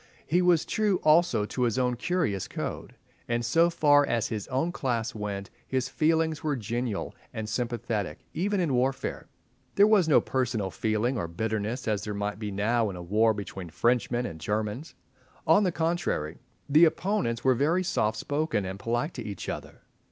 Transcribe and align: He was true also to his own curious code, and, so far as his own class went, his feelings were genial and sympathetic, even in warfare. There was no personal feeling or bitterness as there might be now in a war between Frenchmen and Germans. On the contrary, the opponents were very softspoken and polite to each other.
He 0.25 0.41
was 0.41 0.65
true 0.65 0.97
also 1.03 1.45
to 1.45 1.61
his 1.61 1.77
own 1.77 1.95
curious 1.95 2.47
code, 2.47 2.95
and, 3.29 3.45
so 3.45 3.69
far 3.69 4.03
as 4.03 4.29
his 4.29 4.47
own 4.47 4.71
class 4.71 5.13
went, 5.13 5.51
his 5.67 5.89
feelings 5.89 6.43
were 6.43 6.55
genial 6.55 7.13
and 7.31 7.47
sympathetic, 7.47 8.17
even 8.33 8.59
in 8.59 8.73
warfare. 8.73 9.27
There 9.75 9.85
was 9.85 10.07
no 10.09 10.19
personal 10.19 10.71
feeling 10.71 11.19
or 11.19 11.27
bitterness 11.27 11.87
as 11.87 12.03
there 12.03 12.15
might 12.15 12.39
be 12.39 12.49
now 12.49 12.89
in 12.89 12.95
a 12.95 13.03
war 13.03 13.35
between 13.35 13.69
Frenchmen 13.69 14.25
and 14.25 14.39
Germans. 14.39 14.95
On 15.45 15.61
the 15.61 15.71
contrary, 15.71 16.39
the 16.67 16.85
opponents 16.85 17.43
were 17.43 17.53
very 17.53 17.83
softspoken 17.83 18.67
and 18.67 18.79
polite 18.79 19.13
to 19.13 19.23
each 19.23 19.49
other. 19.49 19.83